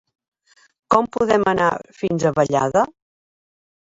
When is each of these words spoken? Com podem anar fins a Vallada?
Com 0.93 1.09
podem 1.17 1.43
anar 1.51 1.67
fins 1.99 2.25
a 2.25 2.31
Vallada? 2.39 2.85